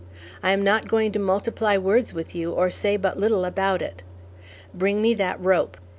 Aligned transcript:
I 0.41 0.51
am 0.51 0.63
not 0.63 0.87
going 0.87 1.11
to 1.11 1.19
multiply 1.19 1.77
words 1.77 2.11
with 2.11 2.33
you 2.33 2.53
or 2.53 2.71
say 2.71 2.97
but 2.97 3.19
little 3.19 3.45
about 3.45 3.83
it. 3.83 4.01
Bring 4.73 4.99
me 4.99 5.13
that 5.13 5.39
rope!" 5.39 5.77